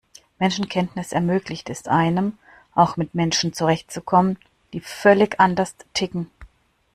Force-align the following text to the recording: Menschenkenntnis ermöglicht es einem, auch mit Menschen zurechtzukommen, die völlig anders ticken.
Menschenkenntnis 0.39 1.11
ermöglicht 1.11 1.69
es 1.69 1.85
einem, 1.85 2.35
auch 2.73 2.97
mit 2.97 3.13
Menschen 3.13 3.53
zurechtzukommen, 3.53 4.39
die 4.73 4.79
völlig 4.79 5.39
anders 5.39 5.75
ticken. 5.93 6.31